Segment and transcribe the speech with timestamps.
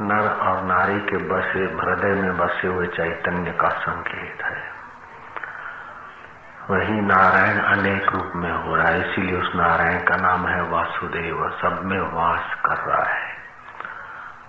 [0.00, 4.78] नर और नारी के बसे, हृदय में बसे हुए चैतन्य का संकेत है।
[6.70, 11.50] वही नारायण अनेक रूप में हो रहा है, इसीलिए उस नारायण का नाम है वासुदेव
[11.62, 13.32] सब में वास कर रहा है।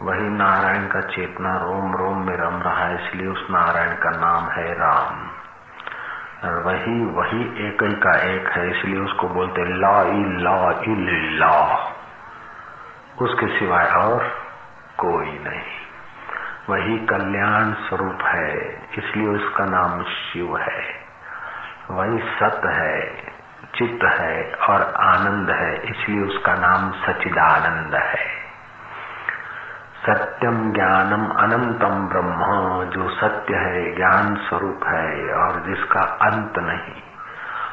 [0.02, 4.50] वही नारायण का चेतना रोम रोम में रम रहा है, इसलिए उस नारायण का नाम
[4.50, 5.30] है राम।
[6.48, 10.04] और वही वही एक ही का एक है, इसलिए उसको बोलते ला
[10.42, 10.72] ला
[11.38, 11.76] ला
[13.22, 14.49] उसके सिवाय और
[15.00, 15.80] कोई नहीं।
[16.70, 18.58] वही कल्याण स्वरूप है,
[18.98, 20.84] इसलिए उसका नाम शिव है।
[21.92, 23.16] वही सत्य है,
[23.76, 28.40] चित्त है और आनंद है, इसलिए उसका नाम सचिदानंद है।
[30.06, 32.40] सत्यम ज्ञानम अनंतम ब्रह्म,
[32.86, 37.02] जो सत्य है, ज्ञान स्वरूप है, और जिसका अंत नहीं।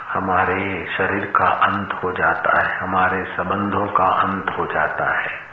[0.08, 5.45] हमारे शरीर का अंत हो जाता है, हमारे संबंधों का अंत हो जाता है।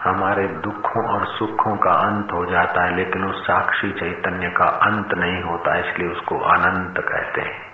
[0.00, 5.14] हमारे दुखों और सुखों का अंत हो जाता है, लेकिन उस साक्षी चैतन्य का अंत
[5.14, 7.70] नहीं होता, इसलिए उसको अनंत कहते हैं।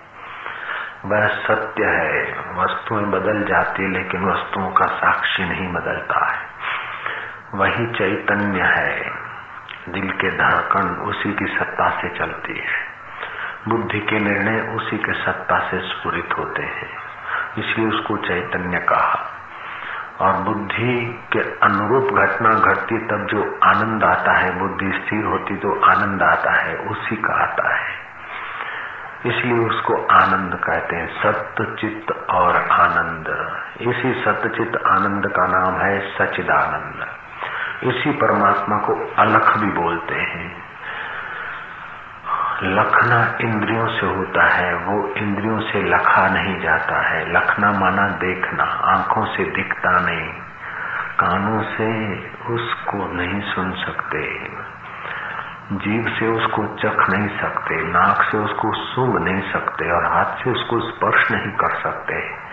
[1.05, 6.45] वह सत्य है, वस्तुएँ बदल जाती है, लेकिन वस्तुओं का साक्षी नहीं बदलता है।
[7.53, 9.11] वही चैतन्य है,
[9.89, 12.87] दिल के धड़कन उसी की सत्ता से चलती है।
[13.67, 16.89] बुद्धि के निर्णय उसी के सत्ता से स्फुरित होते हैं,
[17.57, 19.36] इसलिए उसको चैतन्य कहा।
[20.21, 25.79] और बुद्धि के अनुरूप घटना घटती, तब जो आनंद आता है, बुद्धि स्थिर होती तो
[25.79, 28.07] आनंद आता है, उसी का आता है।
[29.25, 33.27] इसलिए उसको आनंद कहते हैं सत्य चित्त और आनंद।
[33.81, 37.07] इसी सत्य चित्त आनंद का नाम है सचिदानंद।
[37.83, 40.66] इसी परमात्मा को अलख भी बोलते हैं।
[42.63, 48.63] लखना इंद्रियों से होता है, वो इंद्रियों से लखा नहीं जाता है। लखना माना देखना,
[48.63, 50.29] आँखों से दिखता नहीं,
[51.19, 52.17] कानों से
[52.53, 54.47] उसको नहीं सुन सकते
[55.71, 60.51] जीव से उसको चख नहीं सकते, नाक से उसको सूंघ नहीं सकते और हाथ से
[60.51, 62.46] उसको स्पर्श नहीं कर सकते।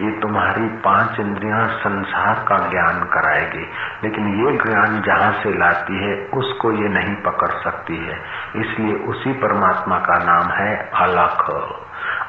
[0.00, 3.68] ये तुम्हारी पाँच इंद्रियाँ संसार का ज्ञान कराएगी।
[4.04, 8.20] लेकिन ये ज्ञान जहाँ से लाती है, उसको ये नहीं पकड़ सकती है।
[8.56, 11.50] इसलिए उसी परमात्मा का नाम है अलख।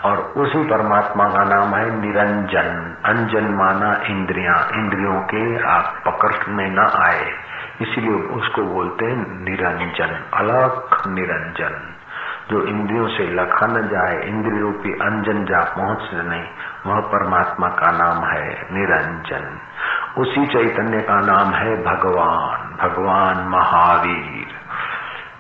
[0.05, 6.71] और उसी परमात्मा का नाम है निरंजन। अंजन माना इंद्रिया। इंद्रियों के आप पकड़ में
[6.71, 7.31] न आए।
[7.81, 11.95] इसलिए उसको बोलते हैं निरंजन। अलख निरंजन।
[12.51, 16.43] जो इंद्रियों से लखा न जाए, इंद्रियों रूपी अंजन जा पहुँच नहीं
[16.85, 19.59] वह परमात्मा का नाम है निरंजन।
[20.17, 24.47] उसी चैतन्य का नाम है भगवान भगवान महावीर।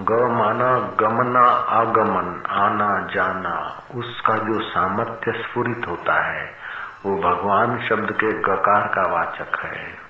[0.00, 6.67] ग माना गमना आगमन, आना जाना, उसका जो सामर्थ्य स्फुरित होता है
[7.06, 10.08] वो भगवान शब्द के गकार का वाचक है।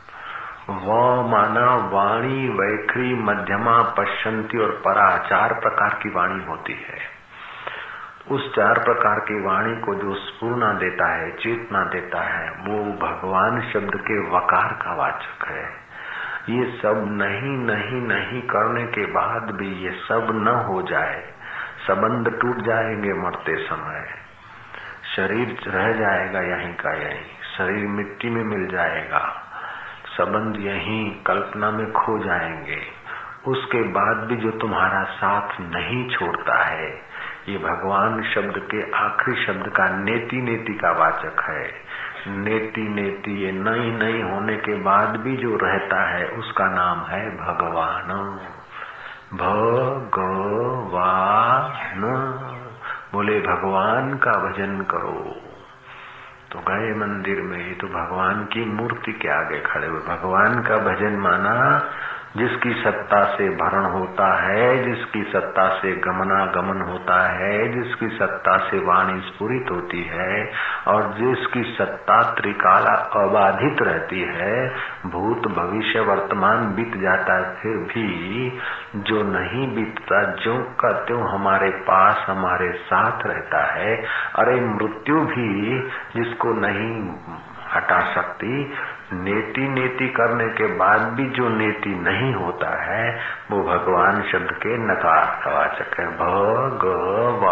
[0.70, 7.18] व माना वाणी, वैखरी, मध्यमा पश्चंती और परा चार प्रकार की वाणी होती है।
[8.30, 13.60] उस चार प्रकार की वाणी को जो स्पूर्णा देता है, चेतना देता है, वो भगवान
[13.60, 15.88] शब्द के वकार का वाचक है।
[16.48, 21.32] ये सब नहीं नहीं नहीं करने के बाद भी ये सब न हो जाए,
[21.88, 24.27] संबंध टूट जाएँगे मरते समय।
[25.18, 27.24] शरीर रह जाएगा यहीं का यहीं।
[27.58, 29.42] शरीर मिट्टी में मिल जाएगा।
[30.06, 32.78] संबंध यहीं कल्पना में खो जाएँगे।
[33.46, 37.00] उसके बाद भी जो तुम्हारा साथ नहीं छोड़ता है,
[37.48, 41.72] ये भगवान शब्द के आखिरी शब्द का नेति नेति का वाचक है।
[42.26, 47.36] नेति नेति ये नई नई होने के बाद भी जो रहता है, उसका नाम है
[47.36, 48.40] भगवान।
[49.34, 50.14] भगवान
[53.12, 55.36] बोले भगवान का भजन करो।
[56.52, 60.76] तो गए मंदिर में ही तो भगवान की मूर्ति के आगे खड़े हुए। भगवान का
[60.76, 61.54] भजन माना
[62.36, 68.78] जिसकी सत्ता से भरण होता है, जिसकी सत्ता से गमनागमन होता है, जिसकी सत्ता से
[68.78, 70.52] वाणी स्फुरित होती है,
[70.88, 74.68] और जिसकी सत्ता त्रिकाला अबाधित रहती है,
[75.06, 78.58] भूत भविष्य वर्तमान बीत जाता है, फिर भी
[78.96, 84.04] जो नहीं बीतता, जो का त्यों हमारे पास, हमारे साथ रहता है।
[84.34, 85.78] अरे मृत्यु भी
[86.16, 87.14] जिसको नहीं
[87.74, 88.74] हटा सकती
[89.12, 93.20] नेति नेति करने के बाद भी जो नेति नहीं होता है,
[93.50, 97.48] वो भगवान शब्द के नकार वाचक है। भगवान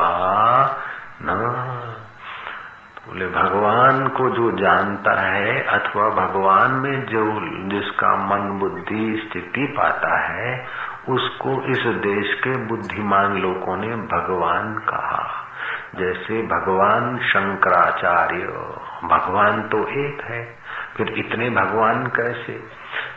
[3.08, 10.18] बोले, भगवान को जो जानता है अथवा भगवान में जो, जिसका मन बुद्धि स्थिति पाता
[10.18, 10.66] है,
[11.08, 15.30] उसको इस देश के बुद्धिमान लोगों ने भगवान कहा।
[15.94, 18.44] जैसे भगवान शंकराचार्य,
[19.04, 20.65] भगवान तो एक है।
[20.96, 22.68] फिर इतने भगवान कैसे?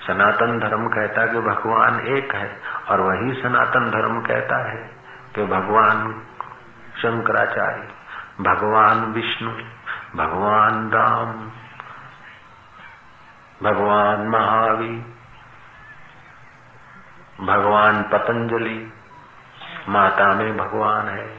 [0.08, 4.90] सनातन धर्म कहता कि भगवान एक है, और वही सनातन धर्म कहता है
[5.36, 6.22] कि भगवान
[6.98, 7.88] शंकराचार्य,
[8.42, 9.52] भगवान विष्णु,
[10.16, 11.52] भगवान राम,
[13.64, 15.06] भगवान महावीर,
[17.42, 18.94] भगवान पतंजलि,
[19.90, 21.30] माता में भगवान है,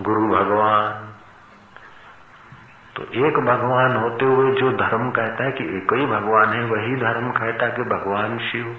[0.00, 1.15] गुरु भगवान
[2.96, 6.96] तो एक भगवान होते हुए जो धर्म कहता है कि एक ही भगवान है, वही
[6.96, 8.76] धर्म कहता है कि भगवान शिव,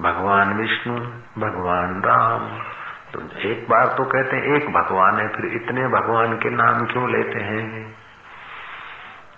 [0.00, 0.96] भगवान विष्णु,
[1.38, 2.58] भगवान राम।
[3.12, 7.10] तो एक बार तो कहते हैं, एक भगवान है, फिर इतने भगवान के नाम क्यों
[7.10, 7.94] लेते हैं?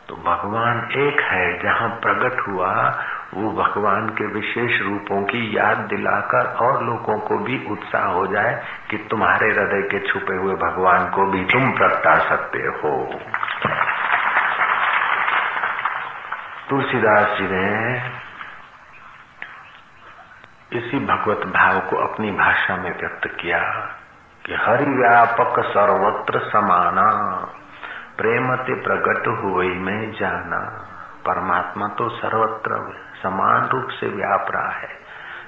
[0.09, 2.99] तो भगवान एक है, जहाँ प्रकट हुआ,
[3.35, 8.62] वो भगवान के विशेष रूपों की याद दिलाकर और लोगों को भी उत्साह हो जाए
[8.91, 13.20] कि तुम्हारे हृदय के छुपे हुए भगवान को भी तुम प्रगटा सकते हो।
[16.71, 17.97] तुलसीदास जी ने
[20.79, 23.59] इसी भगवत भाव को अपनी भाषा में व्यक्त किया
[24.47, 27.07] कि हरि व्यापक सर्वत्र समाना,
[28.19, 30.61] प्रेमते प्रकट हुए में जाना।
[31.27, 32.81] परमात्मा तो सर्वत्र
[33.23, 34.93] समान रूप से व्याप रहा है,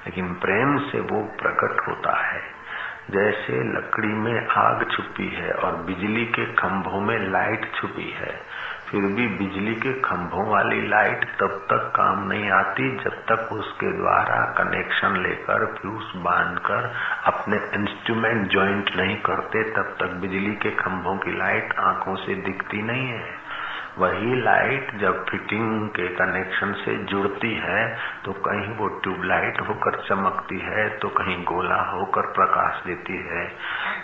[0.07, 2.43] लेकिन प्रेम से वो प्रकट होता है।
[3.11, 8.41] जैसे लकड़ी में आग छुपी है और बिजली के खंभों में लाइट छुपी है
[8.87, 13.93] फिर भी बिजली के खंभों वाली लाइट तब तक काम नहीं आती जब तक उसके
[13.93, 16.93] द्वारा कनेक्शन लेकर, फ्यूज बांधकर,
[17.25, 22.83] अपने इंस्ट्रूमेंट ज्वाइंट नहीं करते, तब तक बिजली के खंभों की लाइट आँखों से दिखती
[22.83, 23.35] नहीं है।
[23.99, 27.85] वही लाइट जब फिटिंग के कनेक्शन से जुड़ती है
[28.25, 33.45] तो कहीं वो ट्यूबलाइट होकर चमकती है तो कहीं गोला होकर प्रकाश देती है।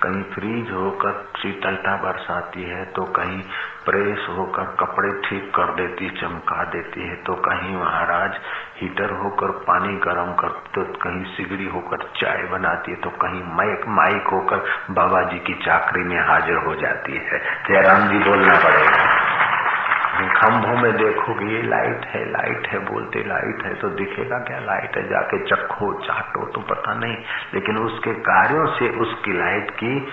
[0.03, 3.43] कहीं फ्रीज होकर शीतलता बरसाती है तो कहीं
[3.85, 8.39] प्रेस होकर कपड़े ठीक कर देती, चमका देती है तो कहीं महाराज
[8.83, 13.85] हीटर होकर पानी गर्म कर तो कहीं सिगड़ी होकर चाय बनाती है तो कहीं माइक
[13.89, 17.39] माइक होकर बाबा जी की चाकरी में हाजिर हो जाती है।
[17.69, 19.22] जयराम जी बोलना पड़ेगा।
[20.29, 24.59] खम्भों में देखोगे, ये लाइट है लाइट है, बोलते लाइट है तो दिखेगा क्या?
[24.59, 27.17] लाइट है, जाके चखो, चाटो तो पता नहीं।
[27.55, 30.09] लेकिन उसके कार्यों से उसकी लाइट की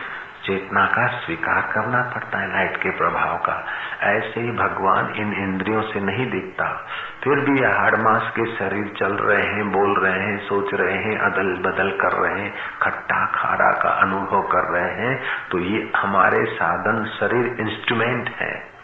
[0.46, 3.66] चेतना का स्वीकार करना पड़ता है, लाइट के प्रभाव का।
[4.04, 6.88] ऐसे ही भगवान इन इंद्रियों से नहीं दिखता।
[7.24, 11.18] फिर भी हाड़ मास के शरीर चल रहे हैं, बोल रहे हैं, सोच रहे हैं
[11.20, 15.22] अदल बदल कर रहे हैं खट्टा खारा का अनुभव कर रहे हैं
[15.52, 18.79] तो ये हमारे साधन, शरीर इंस्ट्रूमेंट है।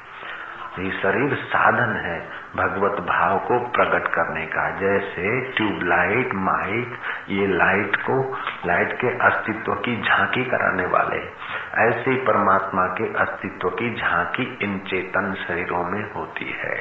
[0.80, 6.98] ये शरीर साधन है भगवत भाव को प्रकट करने का। जैसे ट्यूबलाइट, माइक,
[7.30, 11.22] ये लाइट को, लाइट के अस्तित्व की झांकी कराने वाले।
[11.90, 16.78] ऐसे ही परमात्मा के अस्तित्व की झांकी इन चेतन शरीरों में होती है।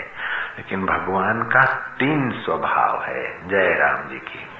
[0.58, 4.53] लेकिन भगवान का तीन स्वभाव है जय राम जी की।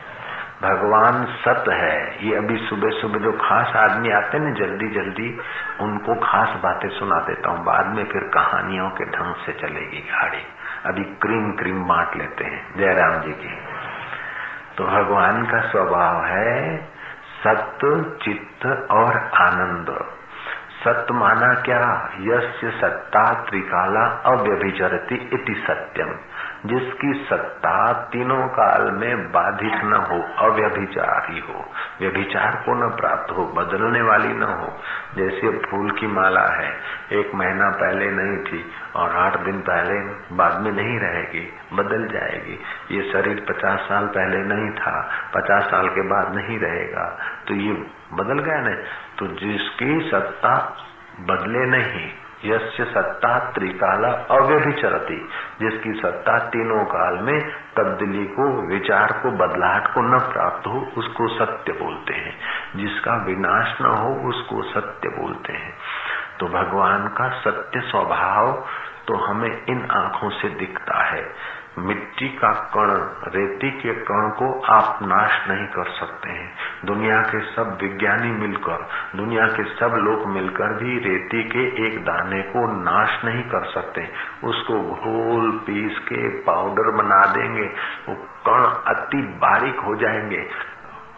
[0.64, 5.40] भगवान सत है। ये अभी सुबह सुबह जो खास आदमी आते हैं जल्दी जल्दी
[5.80, 10.42] उनको खास बातें सुना देता हूँ। बाद में फिर कहानियों के ढंग से चलेगी गाड़ी।
[10.86, 13.58] अभी क्रीम क्रीम बांट लेते हैं, जयराम जी की।
[14.78, 16.78] तो भगवान का स्वभाव है,
[17.44, 20.04] सत्य, चित्त और आनंद।
[20.84, 22.10] सत्य माना क्या?
[22.20, 26.10] यस्य सत्ता त्रिकाला अव्यभिचरती इति सत्यम।
[26.66, 33.44] जिसकी सत्ता तीनों काल में बाधित न हो, अव्यभिचारी हो। व्यभिचार को न प्राप्त हो,
[33.44, 34.78] बदलने वाली न हो।
[35.16, 36.80] जैसे फूल की माला है,
[37.12, 40.00] एक महीना पहले नहीं थी और आठ दिन पहले
[40.36, 45.88] बाद में नहीं रहेगी, बदल जाएगी। ये शरीर पचास साल पहले नहीं था, पचास साल
[45.88, 47.18] के बाद नहीं रहेगा।
[47.48, 47.72] तो ये
[48.12, 48.74] बदल गया न?
[49.18, 50.76] तो जिसकी सत्ता
[51.20, 52.10] बदले नहीं
[52.44, 55.28] यस्य सत्ता त्रिकाला अव्यभिचरती,
[55.60, 57.40] जिसकी सत्ता तीनों काल में
[57.76, 62.36] तब्दीली को, विचार को, बदलाहट को न प्राप्त हो, उसको सत्य बोलते हैं।
[62.76, 65.74] जिसका विनाश न हो, उसको सत्य बोलते हैं।
[66.40, 68.64] तो भगवान का सत्य स्वभाव
[69.08, 71.34] तो हमें इन आँखों से दिखता है।
[71.78, 72.90] मिट्टी का कण,
[73.32, 78.88] रेती के कण को आप नाश नहीं कर सकते हैं। दुनिया के सब विज्ञानी मिलकर,
[79.16, 84.12] दुनिया के सब लोग मिलकर भी रेती के एक दाने को नाश नहीं कर सकते।
[84.44, 87.70] उसको घोल पीस के पाउडर बना देंगे,
[88.08, 88.14] वो
[88.48, 90.74] कण अति बारीक हो जाएँगे।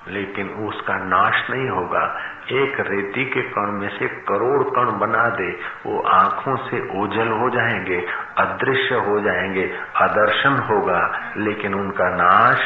[0.09, 2.21] लेकिन उसका नाश नहीं होगा।
[2.53, 7.51] एक रेती के कण में से करोड़ कण बना दे, वो आँखों से ओझल हो
[7.51, 8.07] जाएँगे,
[8.39, 12.59] अदृश्य हो जाएँगे अदर्शन होगा, लेकिन उनका नाश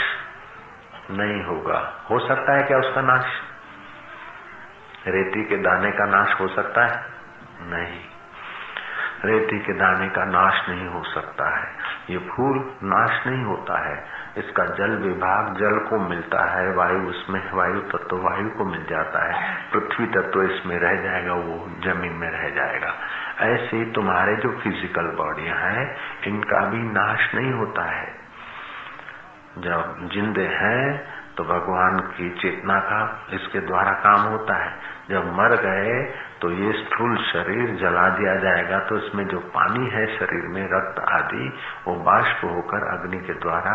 [1.11, 3.25] नहीं होगा। हो सकता है क्या उसका नाश?
[5.09, 7.05] रेती के दाने का नाश हो सकता है?
[7.61, 8.01] नहीं।
[9.25, 11.75] रेती के दाने का नाश नहीं हो सकता है।
[12.11, 17.41] ये फूल नाश नहीं होता है। इसका जल विभाग जल को मिलता है, वायु उसमें,
[17.53, 22.31] वायु तत्व वायु को मिल जाता है। पृथ्वी तत्व इसमें रह जाएगा, वो ज़मीन में
[22.31, 22.95] रह जाएगा।
[23.41, 25.97] ऐसे तुम्हारे जो फ़िज़िकल बॉडियाँ हैं,
[26.27, 28.09] इनका भी नाश नहीं होता है।
[29.59, 34.73] जब जिंदे हैं तो भगवान की चेतना का इसके द्वारा काम होता है।
[35.11, 36.03] जब मर गए
[36.41, 41.01] तो ये स्थूल शरीर जला दिया जाएगा तो इसमें जो पानी है शरीर में, रक्त
[41.09, 41.53] आदि,
[41.87, 43.75] वो बाष्प होकर अग्नि के द्वारा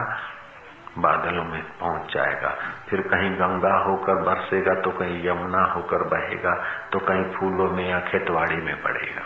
[0.97, 2.55] बादलों में पहुँच जाएगा।
[2.89, 7.99] फिर कहीं गंगा होकर बरसेगा तो कहीं यमुना होकर बहेगा तो कहीं फूलों में या
[7.99, 9.21] खेतवाड़ी में पड़ेगा।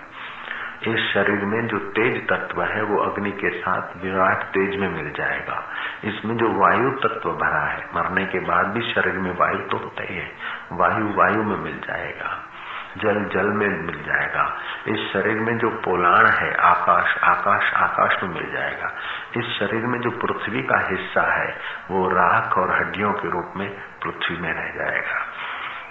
[0.87, 5.11] इस शरीर में जो तेज तत्व है, वो अग्नि के साथ विराट तेज में मिल
[5.11, 5.63] जाएगा।
[6.03, 10.03] इसमें जो वायु तत्व भरा है, मरने के बाद भी शरीर में वायु तो होता
[10.03, 10.31] ही है।
[10.71, 12.48] वायु वायु में मिल जाएगा।
[12.97, 18.29] जल जल में मिल जाएगा। इस शरीर में जो पोलाण है, आकाश आकाश आकाश में
[18.29, 18.93] मिल जाएगा।
[19.37, 21.57] इस शरीर में जो पृथ्वी का हिस्सा है,
[21.91, 23.69] वो राख और हड्डियों के रूप में
[24.03, 25.25] पृथ्वी में रह जाएगा।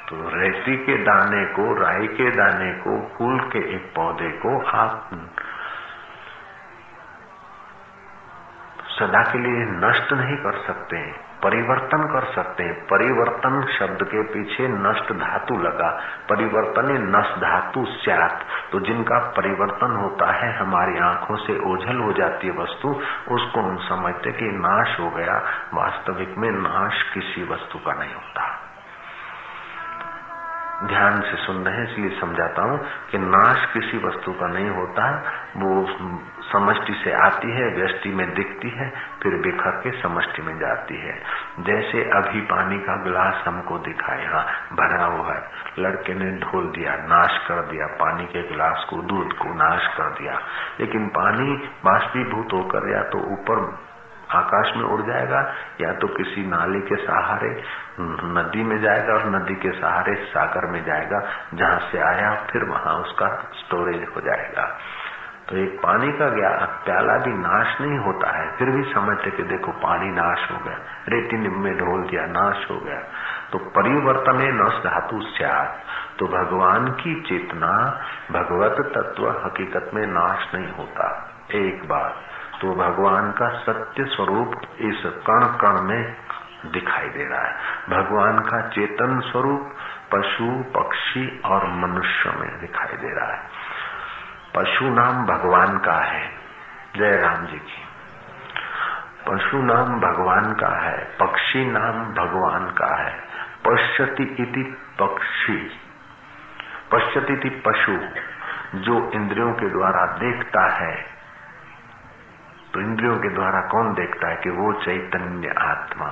[0.09, 5.11] तो रेती के दाने को, राई के दाने को, फूल के एक पौधे को आप
[8.89, 14.23] सदा के लिए नष्ट नहीं कर सकते। हैं परिवर्तन कर सकते हैं। परिवर्तन शब्द के
[14.23, 21.37] पीछे नष्ट धातु लगा। परिवर्तन नष्ट धातु स्यात। तो जिनका परिवर्तन होता है, हमारी आँखों
[21.37, 22.89] से ओझल हो जाती है वस्तु,
[23.29, 25.43] उसको हम समझते कि नाश हो गया।
[25.75, 28.58] वास्तविक में नाश किसी वस्तु का नहीं होता।
[30.85, 32.79] ध्यान से सुन रहे हैं, इसलिए समझाता हूँ
[33.11, 35.25] कि नाश किसी वस्तु का नहीं होता।
[35.57, 35.87] वो
[36.53, 38.93] समष्टि से आती है, व्यष्टि में दिखती है,
[39.23, 41.23] फिर बिखर के समष्टि में जाती है।
[41.61, 46.97] जैसे अभी पानी का गिलास हमको दिखा यहाँ भरा हुआ है। लड़के ने ढोल दिया,
[46.97, 50.41] नाश कर दिया, पानी के गिलास को, दूध को नाश कर दिया।
[50.81, 51.53] लेकिन पानी
[51.85, 53.88] बाष्पीभूत होकर या तो ऊपर
[54.31, 55.41] आकाश में उड़ जाएगा,
[55.81, 57.51] या तो किसी नाले के सहारे
[58.33, 61.21] नदी में जाएगा और नदी के सहारे सागर में जाएगा,
[61.55, 64.67] जहाँ से आया, फिर वहाँ उसका स्टोरेज हो जाएगा।
[65.49, 66.27] तो एक पानी का
[66.85, 70.79] प्याला भी नाश नहीं होता है, फिर भी समझते कि देखो पानी नाश हो गया,
[71.09, 73.01] रेती में ढोल दिया, नाश हो गया।
[73.53, 75.21] तो परिवर्तन नष्ट धातु
[76.19, 77.73] तो भगवान की चेतना
[78.33, 81.07] भगवत तत्व हकीकत में नाश नहीं होता।
[81.55, 82.15] एक बार
[82.61, 86.17] तो भगवान का सत्य स्वरूप इस कण कण में
[86.67, 87.55] दिखाई दे रहा है।
[87.91, 89.73] भगवान का चेतन स्वरूप
[90.15, 93.49] पशु, पक्षी और मनुष्य में दिखाई दे रहा है।
[94.57, 96.31] पशु नाम भगवान का है
[96.97, 97.89] जय राम जी की।
[99.29, 103.19] पशु नाम भगवान का है, पक्षी नाम भगवान का है।
[103.69, 105.71] पश्यति इति पक्षी।
[106.93, 107.99] पश्यति पशु,
[108.79, 111.18] जो इंद्रियों के द्वारा देखता है।
[112.75, 116.07] तो इंद्रियों के द्वारा कौन देखता है कि वो चैतन्य आत्मा?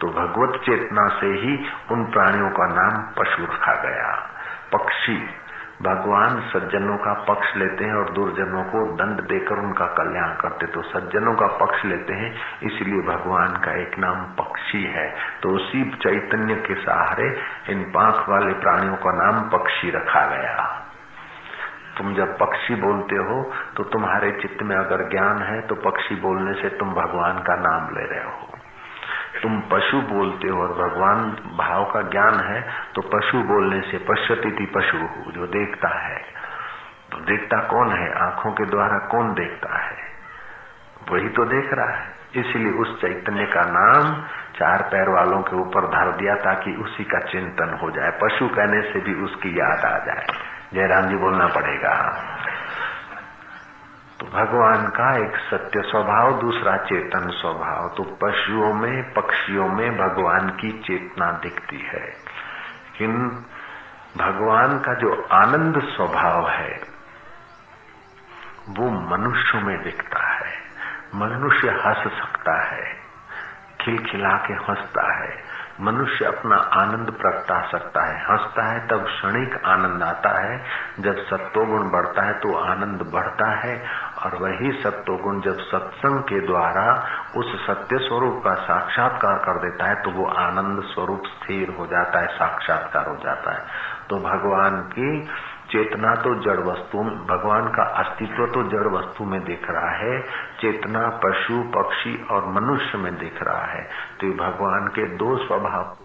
[0.00, 4.12] तो भगवत चेतना से ही उन प्राणियों का नाम पशु रखा गया।
[4.72, 5.28] पक्षी।
[5.82, 10.82] भगवान सज्जनों का पक्ष लेते हैं और दुर्जनों को दंड देकर उनका कल्याण करते तो
[10.82, 16.54] सज्जनों का पक्ष लेते हैं, इसलिए भगवान का एक नाम पक्षी है। तो उसी चैतन्य
[16.54, 17.40] के सहारे
[17.70, 20.75] इन पांख वाले प्राणियों का नाम पक्षी रखा गया।
[21.96, 26.54] तुम जब पक्षी बोलते हो तो तुम्हारे चित्त में अगर ज्ञान है तो पक्षी बोलने
[26.54, 28.48] से तुम भगवान का नाम ले रहे हो।
[29.42, 31.24] तुम पशु बोलते हो और भगवान
[31.56, 32.62] भाव का ज्ञान है
[32.94, 34.98] तो पशु बोलने से पश्यती पशु
[35.32, 36.18] जो देखता है।
[37.12, 38.12] तो देखता कौन है?
[38.14, 39.96] आँखों के द्वारा कौन देखता है?
[41.12, 44.22] वही तो देख रहा है। इसलिए उस चैतन्य का नाम
[44.58, 48.82] चार पैर वालों के ऊपर धर दिया, ताकि उसी का चिंतन हो जाए। पशु कहने
[48.82, 50.26] से भी उसकी याद आ जाए।
[50.74, 52.22] जयराम जी बोलना पड़ेगा।
[54.20, 60.48] तो भगवान का एक सत्य स्वभाव, दूसरा चेतन स्वभाव। तो पशुओं में, पक्षियों में भगवान
[60.48, 63.44] की चेतना दिखती है। लेकिन
[64.16, 66.80] भगवान का जो आनंद स्वभाव है,
[68.68, 70.52] वो मनुष्य में दिखता है।
[71.14, 72.96] मनुष्य हंस सकता है,
[73.80, 75.45] खिलखिला के हंसता है।
[75.80, 80.56] मनुष्य अपना आनंद प्रगटा सकता है, हंसता है, तब क्षणिक आनंद आता है।
[81.00, 83.74] जब सत्वगुण बढ़ता है तो आनंद बढ़ता है,
[84.24, 86.86] और वही सत्वगुण जब सत्संग के द्वारा
[87.36, 92.20] उस सत्य स्वरूप का साक्षात्कार कर देता है तो वो आनंद स्वरूप स्थिर हो जाता
[92.20, 93.66] है, साक्षात्कार हो जाता है।
[94.10, 95.28] तो भगवान की
[95.70, 96.98] चेतना तो जड़ वस्तु
[97.30, 100.20] भगवान का अस्तित्व तो जड़ वस्तु में दिख रहा है,
[100.60, 103.82] चेतना पशु, पक्षी और मनुष्य में दिख रहा है।
[104.20, 105.96] तो ये भगवान के दो स्वभाव,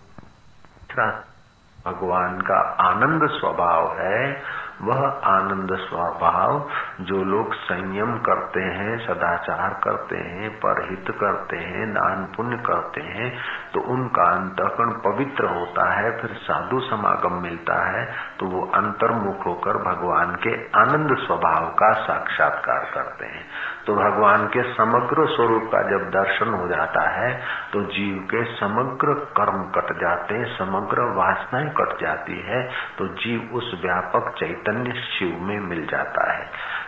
[1.86, 4.44] भगवान का आनंद स्वभाव है
[4.84, 6.60] वह आनंद स्वभाव
[7.02, 13.30] जो लोग संयम करते हैं, सदाचार करते हैं, परहित करते हैं, दान पुण्य करते हैं
[13.74, 18.06] तो उनका अंतकरण पवित्र होता है, फिर साधु समागम मिलता है
[18.40, 23.46] तो वो अंतर्मुख होकर भगवान के आनंद स्वभाव का साक्षात्कार करते हैं।
[23.88, 27.32] तो भगवान के समग्र स्वरूप का जब दर्शन हो जाता है
[27.74, 32.62] तो जीव के समग्र कर्म कट जाते हैं, समग्र वासनाएँ कट जाती है
[32.98, 36.46] तो जीव उस व्यापक चैतन्य शिव में मिल जाता है।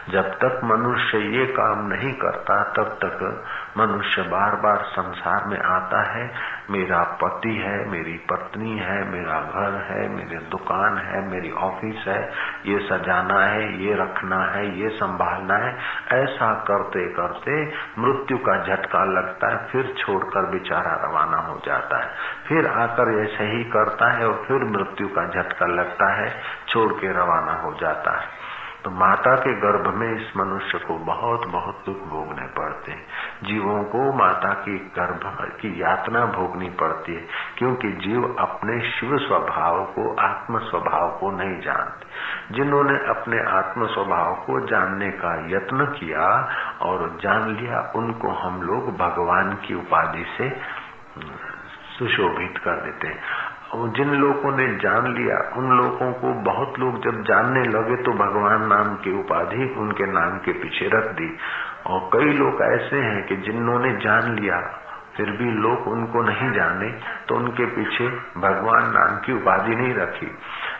[0.10, 3.44] जब तक मनुष्य ये काम नहीं करता, तब तक
[3.78, 6.32] मनुष्य बार बार संसार में आता है।
[6.70, 12.32] मेरा पति है, मेरी पत्नी है, मेरा घर है, मेरी दुकान है, मेरी ऑफ़िस है।
[12.66, 15.78] ये सजाना है, ये रखना है, ये संभालना है।
[16.12, 22.10] ऐसा करते करते मृत्यु का झटका लगता है, फिर छोड़कर बेचारा रवाना हो जाता है।
[22.48, 27.08] फिर आकर ऐसे ही करता है और फिर मृत्यु का झटका लगता है, छोड़ के
[27.12, 28.54] रवाना हो जाता है।
[28.84, 33.06] तो माता के गर्भ में इस मनुष्य को बहुत बहुत दुख भोगने पड़ते हैं।
[33.44, 35.20] जीवों को माता की गर्भ
[35.62, 41.62] की यातना भोगनी पड़ती है, क्योंकि जीव अपने शिव स्वभाव को, आत्म स्वभाव को नहीं
[41.62, 42.06] जानते।
[42.54, 46.50] जिन्होंने अपने आत्म स्वभाव को जानने का यत्न किया
[46.82, 50.62] और जान लिया, उनको हम लोग भगवान की उपाधि से
[52.00, 53.20] सुशोभित कर देते हैं।
[53.74, 58.68] जिन लोगों ने जान लिया, उन लोगों को बहुत लोग जब जानने लगे तो भगवान
[58.68, 61.38] नाम की उपाधि उनके नाम के पीछे रख दी।
[61.88, 64.83] और कई लोग ऐसे हैं कि जिन्होंने जान लिया
[65.18, 66.90] फिर भी लोग उनको नहीं जाने
[67.28, 68.08] तो उनके पीछे
[68.40, 70.30] भगवान नाम की उपाधि नहीं रखी।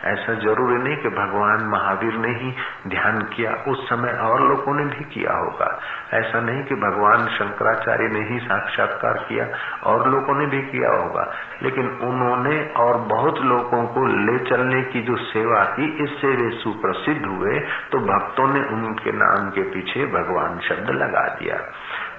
[0.04, 2.50] ऐसा ज़रूरी नहीं कि भगवान महावीर ने ही
[2.88, 5.68] ध्यान किया, उस समय और लोगों ने भी किया होगा।
[6.14, 9.46] ऐसा नहीं कि भगवान शंकराचार्य ने ही साक्षात्कार किया,
[9.84, 11.24] और लोगों ने भी किया होगा।
[11.62, 17.24] लेकिन उन्होंने और बहुत लोगों को ले चलने की जो सेवा की, इससे वे सुप्रसिद्ध
[17.26, 17.58] हुए
[17.92, 21.56] तो भक्तों ने उनके नाम के पीछे भगवान शब्द लगा दिया।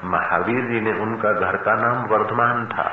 [0.08, 2.90] महावीर जी ने उनका घर का नाम वर्धमान था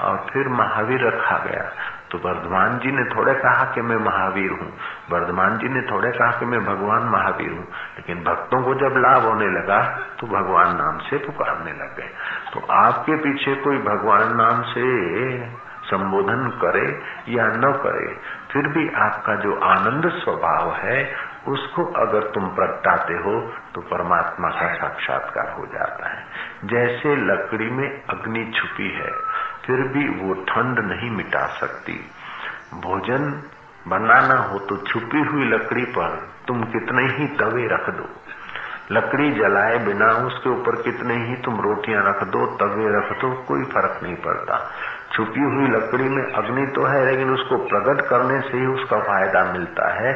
[0.00, 1.64] और फिर महावीर रखा गया।
[2.10, 4.70] तो वर्धमान जी ने थोड़े कहा कि मैं महावीर हूँ।
[5.10, 7.64] वर्धमान जी ने थोड़े कहा कि मैं भगवान महावीर हूँ।
[7.96, 9.80] लेकिन भक्तों को जब लाभ होने लगा
[10.20, 12.10] तो भगवान नाम से पुकारने लग गए।
[12.52, 14.86] तो आपके पीछे कोई भगवान नाम से
[15.82, 16.86] संबोधन करे
[17.28, 18.08] या न करे,
[18.50, 20.98] फिर भी आपका जो आनंद स्वभाव है
[21.48, 23.40] उसको अगर तुम प्रगटाते हो
[23.74, 26.24] तो परमात्मा का साक्षात्कार हो जाता है।
[26.64, 29.10] जैसे लकड़ी में अग्नि छुपी है,
[29.64, 32.10] फिर भी वो ठंड नहीं मिटा सकती।
[32.74, 33.42] भोजन
[33.88, 38.08] बनाना हो तो छुपी हुई लकड़ी पर तुम कितने ही तवे रख दो।
[38.92, 43.64] लकड़ी जलाए बिना उसके ऊपर कितने ही तुम रोटियाँ रख दो, तवे रख दो, कोई
[43.64, 44.70] फ़र्क नहीं पड़ता।
[45.12, 49.44] छुपी हुई लकड़ी में अग्नि तो है, लेकिन उसको प्रकट करने से ही उसका फ़ायदा
[49.52, 50.12] मिलता है।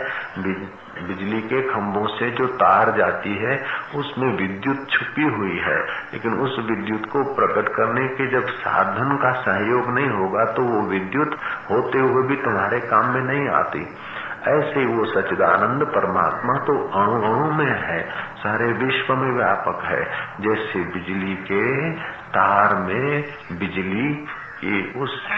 [0.99, 3.55] बिजली के खंभों से जो तार जाती है,
[3.95, 5.79] उसमें विद्युत छुपी हुई है।
[6.13, 10.83] लेकिन उस विद्युत को प्रकट करने के जब साधन का सहयोग नहीं होगा तो वो
[10.91, 11.37] विद्युत
[11.71, 13.83] होते हुए भी तुम्हारे काम में नहीं आती।
[14.49, 18.01] ऐसे वो सचिदानंद परमात्मा तो अणु अणु में है,
[18.39, 20.03] सारे विश्व में व्यापक है।
[20.41, 21.91] जैसे बिजली के
[22.31, 23.25] तार में
[23.59, 24.09] बिजली
[24.63, 25.29] ये उस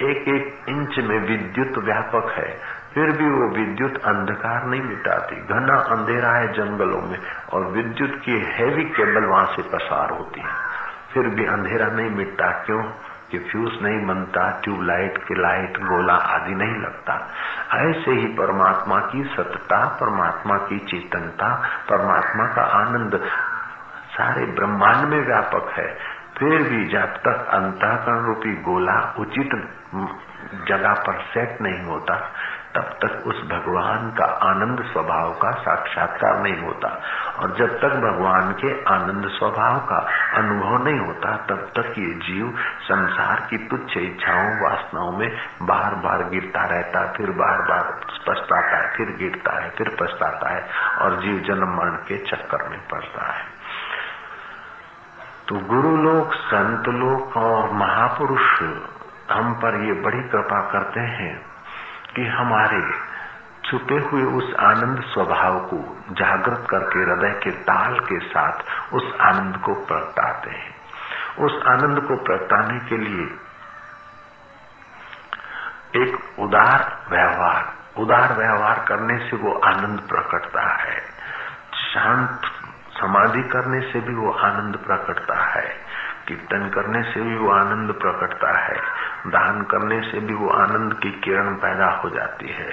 [0.00, 2.60] एक एक इंच में विद्युत व्यापक है।
[2.94, 7.18] फिर भी वो विद्युत अंधकार नहीं मिटाती। घना अंधेरा है जंगलों में
[7.52, 10.50] और विद्युत की हैवी केबल वहाँ से पसार होती है।
[11.14, 12.82] फिर भी अंधेरा नहीं मिटता। क्यों?
[13.30, 17.30] कि फ्यूज नहीं बनता ट्यूबलाइट की लाइट गोला आदि नहीं लगता।
[17.74, 23.20] ऐसे ही परमात्मा की सतता, परमात्मा की चेतनता, परमात्मा का आनंद
[24.10, 25.98] सारे ब्रह्मांड में व्यापक है।
[26.38, 29.50] फिर भी जब तक अंतःकरण रूपी गोला उचित
[30.68, 32.14] जगह पर सेट नहीं होता,
[32.74, 37.00] तब तक उस भगवान का आनंद स्वभाव का साक्षात्कार नहीं होता।
[37.38, 39.96] और जब तक भगवान के आनंद स्वभाव का
[40.34, 46.28] अनुभव नहीं होता, तब तक ये जीव संसार की तुच्छ इच्छाओं, वासनाओं में बार बार
[46.28, 50.66] गिरता रहता है, फिर बार बार पछताता है, फिर गिरता है, फिर पछताता है,
[51.00, 53.56] और जीव जन्म मरण के चक्कर में पड़ता है।
[55.48, 58.46] तो गुरु लोग संत लोग और महापुरुष
[59.30, 61.34] हम पर ये बड़ी कृपा करते हैं
[62.16, 62.80] कि हमारे
[63.64, 65.78] छुपे हुए उस आनंद स्वभाव को
[66.10, 68.58] जागृत करके, हृदय के ताल के साथ
[68.94, 70.74] उस आनंद को प्रगटाते हैं।
[71.38, 73.26] उस आनंद को प्रगटाने के लिए
[76.02, 80.95] एक उदार व्यवहार उदार व्यवहार करने से वो आनंद प्रकटता है।
[83.36, 85.68] समाधि करने से भी वो आनंद प्रकटता है।
[86.28, 88.76] कीर्तन करने से भी वो आनंद प्रकटता है।
[89.26, 92.72] दान करने से भी वो आनंद की किरण पैदा हो जाती है।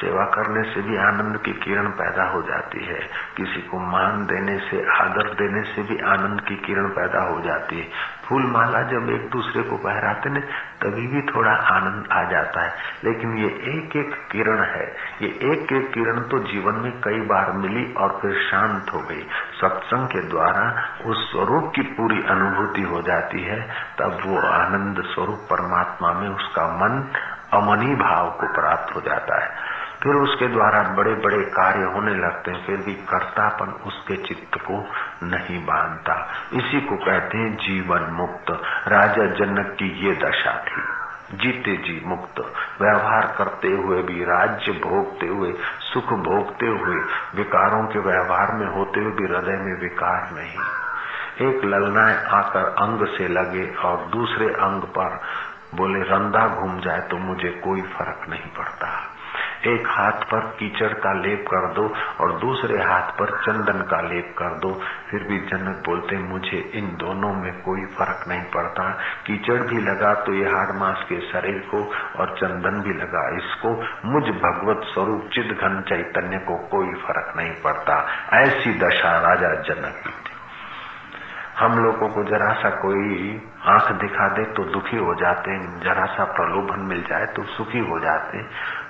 [0.00, 3.00] सेवा करने से भी आनंद की किरण पैदा हो जाती है।
[3.36, 7.78] किसी को मान देने से, आदर देने से भी आनंद की किरण पैदा हो जाती
[7.78, 7.88] है।
[8.28, 10.40] फूल माला जब एक दूसरे को पहराते ने
[10.82, 15.72] तभी भी थोड़ा आनंद आ जाता है। लेकिन ये एक एक किरण है। ये एक
[15.72, 19.22] एक किरण तो जीवन में कई बार मिली और फिर शांत हो गई।
[19.60, 25.38] सत्संग के द्वारा उस स्वरूप की पूरी अनुभूति हो जाती है। तब वो आनंद स्वरूप
[25.50, 27.08] परमात्मा में उसका मन
[27.52, 32.50] अमनी भाव को प्राप्त हो जाता है। फिर उसके द्वारा बड़े बड़े कार्य होने लगते
[32.50, 34.88] हैं, फिर भी कर्तापन उसके चित्त को
[35.22, 38.50] नहीं बांधता। इसी को कहते हैं जीवन मुक्त।
[38.88, 45.26] राजा जनक की ये दशा थी। जीते जी मुक्त। व्यवहार करते हुए भी, राज्य भोगते
[45.26, 46.96] हुए, सुख भोगते हुए,
[47.34, 50.54] विकारों के व्यवहार में होते हुए भी, हृदय में विकार नहीं।
[51.48, 55.20] एक ललनाए आकर अंग से लगे और दूसरे अंग पर
[55.74, 59.07] बोले, रंधा घूम जाए तो मुझे कोई फ़र्क नहीं पड़ता।
[59.66, 64.34] एक हाथ पर कीचड़ का लेप कर दो और दूसरे हाथ पर चंदन का लेप
[64.38, 64.72] कर दो।
[65.10, 68.88] फिर भी जनक बोलते, मुझे इन दोनों में कोई फ़र्क नहीं पड़ता।
[69.26, 71.82] कीचड़ भी लगा तो ये हाड़ मास के शरीर को
[72.18, 77.52] और चंदन भी लगा इसको। मुझ भगवत स्वरूप चिद घन चैतन्य को कोई फ़र्क नहीं
[77.52, 80.16] पड़ता। ऐसी दशा राजा जनक की
[81.58, 86.24] हम लोगों को जरा सा कोई आँख दिखा दे तो दुखी हो जाते जरा सा
[86.24, 88.42] प्रलोभन मिल जाए तो सुखी हो जाते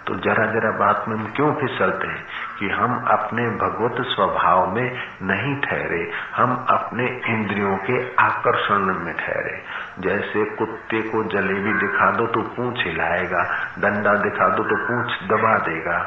[0.09, 2.23] तो जरा जरा बात में हम क्यों फिसलते हैं
[2.59, 4.87] कि हम अपने भगवत स्वभाव में
[5.23, 6.01] नहीं ठहरे,
[6.37, 9.57] हम अपने इंद्रियों के आकर्षण में ठहरे।
[10.01, 13.43] जैसे कुत्ते को जलेबी दिखा दो तो पूछ हिलाएगा,
[13.79, 15.99] डंडा दिखा दो तो पूछ दबा देगा।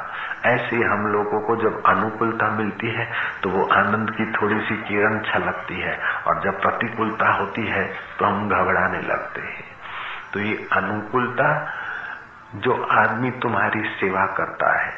[0.46, 3.08] ऐसे हम लोगों को जब अनुकूलता मिलती है
[3.44, 7.86] तो वो आनंद की थोड़ी सी किरण छलकती है और जब प्रतिकूलता होती है
[8.20, 9.70] तो हम घबराने लगते हैं।
[10.34, 11.48] तो ये अनुकूलता
[12.56, 14.92] जो आदमी तुम्हारी सेवा करता है,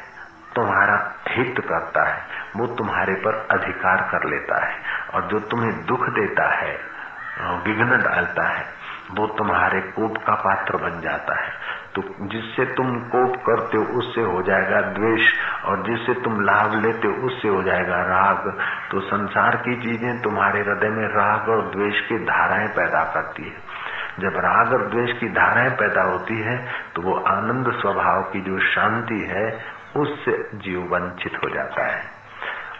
[0.54, 2.22] तुम्हारा हित करता है,
[2.56, 4.74] वो तुम्हारे पर अधिकार कर लेता है
[5.14, 6.78] और जो तुम्हें दुख देता है,
[7.40, 8.64] विघ्न डालता है,
[9.10, 11.52] वो तुम्हारे कोप का पात्र बन जाता है।
[11.94, 15.32] तो जिससे तुम कोप करते हो, उससे हो जाएगा द्वेष
[15.64, 18.58] और जिससे तुम लाभ लेते हो, उससे हो जाएगा राग।
[18.90, 23.73] तो संसार की चीज़ें तुम्हारे हृदय में राग और द्वेष की धाराएँ पैदा करती है।
[24.20, 26.56] जब राग और द्वेष की धाराएँ पैदा होती है
[26.94, 29.46] तो वो आनंद स्वभाव की जो शांति है,
[29.96, 32.02] उससे जीव वंचित हो जाता है।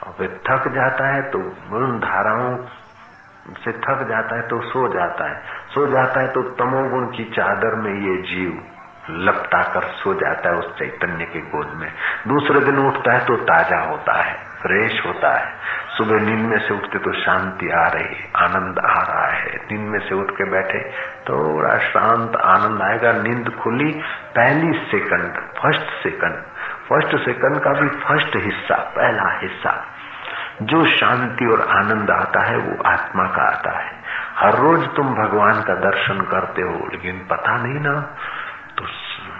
[0.02, 1.38] और फिर थक जाता है तो
[1.76, 2.56] उन धाराओं
[3.56, 5.42] से थक जाता है तो सो जाता है।
[5.74, 8.62] सो जाता है तो तमोगुण की चादर में ये जीव
[9.20, 11.88] लपटा कर सो जाता है उस चैतन्य के गोद में।
[12.28, 15.52] दूसरे दिन उठता है तो ताज़ा होता है, फ्रेश होता है।
[15.96, 19.98] सुबह नींद में से उठते तो शांति आ रही, आनंद आ रहा है। नींद में
[19.98, 20.78] से उठ के बैठे,
[21.28, 23.90] थोड़ा शांत आनंद आएगा। नींद खुली
[24.36, 26.42] पहली second, first second.
[26.88, 29.74] First second का भी फ़र्स्ट हिस्सा, पहला हिस्सा।
[30.62, 33.92] जो शांति और आनंद आता है, वो आत्मा का आता है।
[34.36, 38.00] हर रोज तुम भगवान का दर्शन करते हो, लेकिन पता नहीं ना
[38.78, 38.84] तो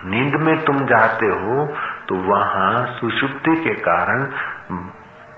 [0.05, 1.67] नींद में तुम जाते हो
[2.09, 4.25] तो वहाँ सुषुप्ति के कारण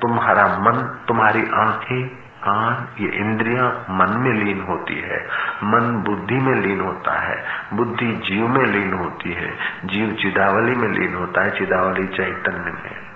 [0.03, 5.27] तुम्हारा मन, तुम्हारी आँखें, कान, ये इंद्रियाँ मन में लीन होती है।
[5.65, 10.89] मन बुद्धि में लीन होता है। बुद्धि जीव में लीन होती है। जीव चिदावली में
[10.89, 13.16] लीन होता है, चिदावली चैतन्य में।